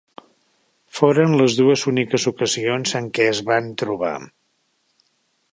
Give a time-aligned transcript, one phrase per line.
[0.99, 4.15] Foren les dues úniques ocasions en què es van trobar.